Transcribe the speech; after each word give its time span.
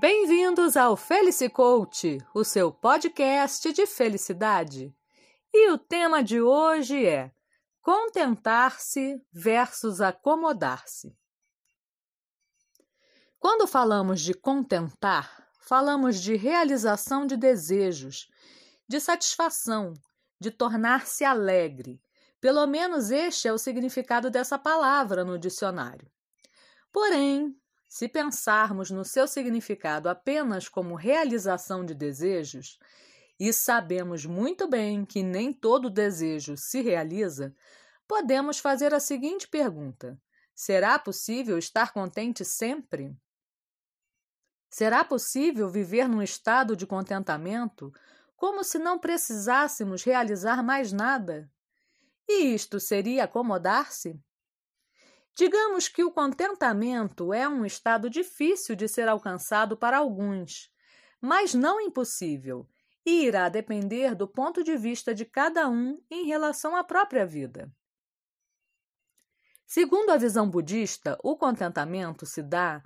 Bem-vindos 0.00 0.76
ao 0.76 0.96
Felice 0.96 1.48
Coach, 1.48 2.18
o 2.32 2.44
seu 2.44 2.70
podcast 2.70 3.72
de 3.72 3.84
felicidade. 3.84 4.94
E 5.52 5.72
o 5.72 5.76
tema 5.76 6.22
de 6.22 6.40
hoje 6.40 7.04
é 7.04 7.32
contentar-se 7.82 9.20
versus 9.32 10.00
acomodar-se. 10.00 11.12
Quando 13.40 13.66
falamos 13.66 14.20
de 14.20 14.34
contentar, 14.34 15.48
falamos 15.62 16.22
de 16.22 16.36
realização 16.36 17.26
de 17.26 17.36
desejos, 17.36 18.28
de 18.86 19.00
satisfação, 19.00 19.94
de 20.40 20.52
tornar-se 20.52 21.24
alegre. 21.24 22.00
Pelo 22.40 22.64
menos 22.68 23.10
este 23.10 23.48
é 23.48 23.52
o 23.52 23.58
significado 23.58 24.30
dessa 24.30 24.56
palavra 24.56 25.24
no 25.24 25.36
dicionário. 25.36 26.08
Porém, 26.92 27.52
se 27.88 28.06
pensarmos 28.06 28.90
no 28.90 29.04
seu 29.04 29.26
significado 29.26 30.08
apenas 30.08 30.68
como 30.68 30.94
realização 30.94 31.84
de 31.84 31.94
desejos, 31.94 32.78
e 33.40 33.52
sabemos 33.52 34.26
muito 34.26 34.68
bem 34.68 35.04
que 35.04 35.22
nem 35.22 35.52
todo 35.52 35.88
desejo 35.88 36.56
se 36.56 36.82
realiza, 36.82 37.54
podemos 38.06 38.58
fazer 38.58 38.92
a 38.92 39.00
seguinte 39.00 39.48
pergunta: 39.48 40.20
será 40.54 40.98
possível 40.98 41.56
estar 41.56 41.92
contente 41.92 42.44
sempre? 42.44 43.16
Será 44.68 45.02
possível 45.02 45.70
viver 45.70 46.08
num 46.08 46.22
estado 46.22 46.76
de 46.76 46.86
contentamento 46.86 47.90
como 48.36 48.62
se 48.62 48.78
não 48.78 48.98
precisássemos 48.98 50.02
realizar 50.02 50.62
mais 50.62 50.92
nada? 50.92 51.50
E 52.28 52.54
isto 52.54 52.78
seria 52.78 53.24
acomodar-se? 53.24 54.20
Digamos 55.34 55.88
que 55.88 56.02
o 56.02 56.10
contentamento 56.10 57.32
é 57.32 57.48
um 57.48 57.64
estado 57.64 58.10
difícil 58.10 58.74
de 58.74 58.88
ser 58.88 59.08
alcançado 59.08 59.76
para 59.76 59.98
alguns, 59.98 60.72
mas 61.20 61.54
não 61.54 61.80
impossível, 61.80 62.68
e 63.04 63.24
irá 63.24 63.48
depender 63.48 64.14
do 64.14 64.28
ponto 64.28 64.62
de 64.62 64.76
vista 64.76 65.14
de 65.14 65.24
cada 65.24 65.68
um 65.68 66.00
em 66.10 66.26
relação 66.26 66.76
à 66.76 66.84
própria 66.84 67.24
vida. 67.24 67.72
Segundo 69.66 70.10
a 70.10 70.16
visão 70.16 70.48
budista, 70.48 71.18
o 71.22 71.36
contentamento 71.36 72.24
se 72.24 72.42
dá 72.42 72.82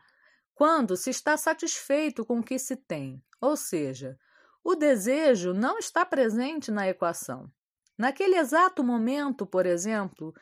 quando 0.54 0.96
se 0.96 1.10
está 1.10 1.36
satisfeito 1.36 2.24
com 2.24 2.40
o 2.40 2.42
que 2.42 2.58
se 2.58 2.76
tem, 2.76 3.22
ou 3.40 3.56
seja, 3.56 4.18
o 4.64 4.74
desejo 4.74 5.52
não 5.52 5.78
está 5.78 6.04
presente 6.04 6.70
na 6.70 6.88
equação. 6.88 7.50
Naquele 7.98 8.36
exato 8.36 8.82
momento, 8.82 9.46
por 9.46 9.66
exemplo, 9.66 10.32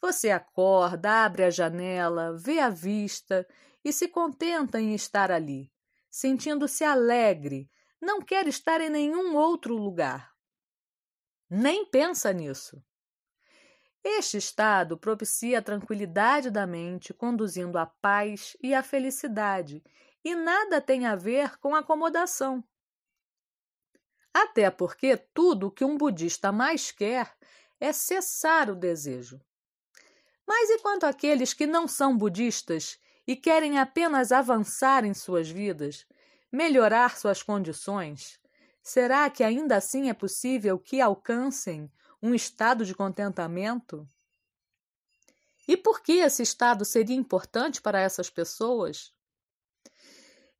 você 0.00 0.30
acorda, 0.30 1.24
abre 1.24 1.44
a 1.44 1.50
janela, 1.50 2.36
vê 2.36 2.58
a 2.58 2.70
vista 2.70 3.46
e 3.84 3.92
se 3.92 4.08
contenta 4.08 4.80
em 4.80 4.94
estar 4.94 5.30
ali, 5.30 5.70
sentindo-se 6.10 6.84
alegre, 6.84 7.70
não 8.00 8.22
quer 8.22 8.48
estar 8.48 8.80
em 8.80 8.88
nenhum 8.88 9.36
outro 9.36 9.76
lugar. 9.76 10.32
Nem 11.48 11.84
pensa 11.84 12.32
nisso. 12.32 12.82
Este 14.02 14.38
estado 14.38 14.96
propicia 14.96 15.58
a 15.58 15.62
tranquilidade 15.62 16.50
da 16.50 16.66
mente, 16.66 17.12
conduzindo 17.12 17.76
à 17.76 17.84
paz 17.84 18.56
e 18.62 18.74
à 18.74 18.82
felicidade, 18.82 19.84
e 20.24 20.34
nada 20.34 20.80
tem 20.80 21.06
a 21.06 21.14
ver 21.14 21.58
com 21.58 21.74
acomodação. 21.74 22.64
Até 24.32 24.70
porque 24.70 25.16
tudo 25.16 25.66
o 25.66 25.70
que 25.70 25.84
um 25.84 25.98
budista 25.98 26.50
mais 26.50 26.90
quer 26.90 27.36
é 27.78 27.92
cessar 27.92 28.70
o 28.70 28.76
desejo. 28.76 29.40
Mas 30.50 30.68
e 30.68 30.78
quanto 30.80 31.04
àqueles 31.04 31.54
que 31.54 31.64
não 31.64 31.86
são 31.86 32.18
budistas 32.18 32.98
e 33.24 33.36
querem 33.36 33.78
apenas 33.78 34.32
avançar 34.32 35.04
em 35.04 35.14
suas 35.14 35.48
vidas, 35.48 36.04
melhorar 36.50 37.16
suas 37.16 37.40
condições? 37.40 38.40
Será 38.82 39.30
que 39.30 39.44
ainda 39.44 39.76
assim 39.76 40.10
é 40.10 40.12
possível 40.12 40.76
que 40.76 41.00
alcancem 41.00 41.88
um 42.20 42.34
estado 42.34 42.84
de 42.84 42.96
contentamento? 42.96 44.08
E 45.68 45.76
por 45.76 46.02
que 46.02 46.14
esse 46.14 46.42
estado 46.42 46.84
seria 46.84 47.14
importante 47.14 47.80
para 47.80 48.00
essas 48.00 48.28
pessoas? 48.28 49.14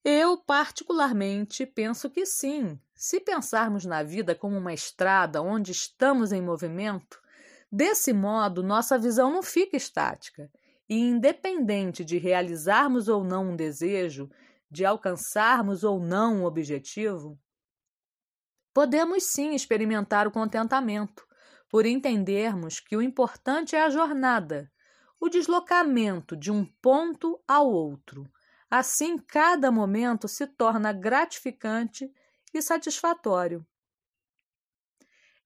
Eu, 0.05 0.39
particularmente, 0.39 1.67
penso 1.67 2.09
que 2.09 2.25
sim. 2.25 2.79
Se 2.95 3.19
pensarmos 3.19 3.85
na 3.85 4.05
vida 4.05 4.37
como 4.37 4.57
uma 4.57 4.73
estrada 4.73 5.43
onde 5.43 5.73
estamos 5.73 6.31
em 6.31 6.41
movimento, 6.41 7.21
Desse 7.71 8.13
modo, 8.13 8.63
nossa 8.63 8.99
visão 8.99 9.31
não 9.31 9.43
fica 9.43 9.77
estática 9.77 10.51
e, 10.89 10.99
independente 10.99 12.05
de 12.05 12.19
realizarmos 12.19 13.09
ou 13.09 13.23
não 13.23 13.51
um 13.51 13.57
desejo, 13.57 14.29
de 14.71 14.85
alcançarmos 14.85 15.85
ou 15.85 16.01
não 16.01 16.39
um 16.39 16.45
objetivo, 16.45 17.39
podemos 18.75 19.25
sim 19.25 19.55
experimentar 19.55 20.27
o 20.27 20.31
contentamento, 20.31 21.27
por 21.69 21.87
entendermos 21.87 22.81
que 22.81 22.97
o 22.97 23.03
importante 23.03 23.77
é 23.77 23.83
a 23.83 23.91
jornada, 23.91 24.71
o 25.21 25.29
deslocamento 25.29 26.37
de 26.37 26.51
um 26.51 26.65
ponto 26.65 27.41
ao 27.47 27.71
outro. 27.71 28.29
Assim, 28.69 29.17
cada 29.17 29.71
momento 29.71 30.27
se 30.27 30.47
torna 30.47 30.93
gratificante 30.93 32.11
e 32.53 32.61
satisfatório. 32.61 33.65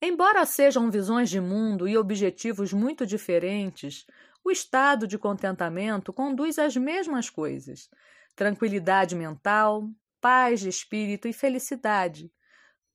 Embora 0.03 0.45
sejam 0.45 0.91
visões 0.91 1.31
de 1.31 1.41
mundo 1.41 1.89
e 1.89 1.97
objetivos 1.97 2.73
muito 2.73 3.07
diferentes, 3.07 4.05
o 4.45 4.51
estado 4.51 5.07
de 5.07 5.17
contentamento 5.17 6.13
conduz 6.13 6.59
às 6.59 6.77
mesmas 6.77 7.31
coisas: 7.31 7.89
tranquilidade 8.37 9.17
mental, 9.17 9.89
paz 10.21 10.61
de 10.61 10.69
espírito 10.69 11.27
e 11.27 11.33
felicidade. 11.33 12.31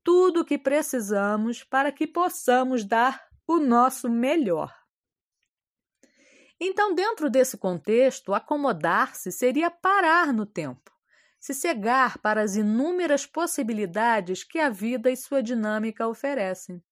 Tudo 0.04 0.42
o 0.42 0.46
que 0.46 0.58
precisamos 0.58 1.64
para 1.64 1.92
que 1.92 2.06
possamos 2.06 2.86
dar 2.86 3.28
o 3.48 3.60
nosso 3.60 4.10
melhor. 4.10 4.74
Então, 6.60 6.94
dentro 6.94 7.30
desse 7.30 7.58
contexto, 7.58 8.34
acomodar-se 8.34 9.32
seria 9.32 9.72
parar 9.72 10.34
no 10.34 10.46
tempo, 10.46 10.92
se 11.40 11.54
cegar 11.54 12.18
para 12.20 12.42
as 12.42 12.56
inúmeras 12.56 13.26
possibilidades 13.26 14.44
que 14.44 14.60
a 14.60 14.70
vida 14.70 15.10
e 15.10 15.18
sua 15.18 15.42
dinâmica 15.42 16.08
oferecem 16.08 16.84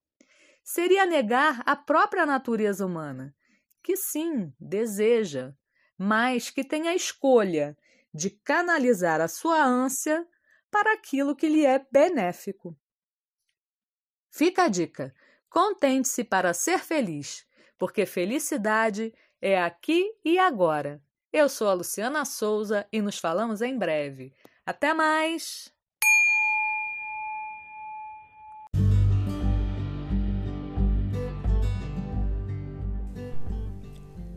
seria 0.68 1.06
negar 1.06 1.64
a 1.66 1.78
própria 1.78 2.26
natureza 2.26 2.86
humana, 2.86 3.34
que 3.82 3.96
sim, 3.96 4.54
deseja, 4.60 5.56
mas 5.98 6.50
que 6.50 6.62
tem 6.62 6.90
a 6.90 6.94
escolha 6.94 7.78
de 8.14 8.32
canalizar 8.32 9.22
a 9.22 9.30
sua 9.30 9.64
ânsia 9.64 10.28
para 10.70 10.92
aquilo 10.92 11.38
que 11.38 11.48
lhe 11.48 11.66
é 11.66 11.88
benéfico. 11.90 12.78
Fica 14.30 14.64
a 14.64 14.68
dica: 14.68 15.16
contente-se 15.50 16.26
para 16.26 16.54
ser 16.54 16.80
feliz, 16.80 17.48
porque 17.78 18.06
felicidade 18.06 19.14
é 19.42 19.64
aqui 19.64 20.14
e 20.26 20.38
agora. 20.38 21.02
Eu 21.32 21.48
sou 21.48 21.70
a 21.70 21.74
Luciana 21.74 22.26
Souza 22.26 22.86
e 22.92 23.02
nos 23.02 23.18
falamos 23.18 23.62
em 23.62 23.78
breve. 23.78 24.36
Até 24.66 24.94
mais! 24.94 25.74